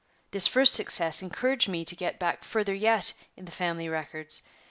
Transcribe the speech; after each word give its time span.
This 0.31 0.47
first 0.47 0.73
success 0.73 1.21
encouraged 1.21 1.69
me 1.69 1.85
to 1.85 1.95
get 1.95 2.17
back 2.17 2.43
further 2.43 2.73
yet 2.73 3.13
in 3.37 3.45
the 3.45 3.51
family 3.51 3.87
records. 3.87 4.41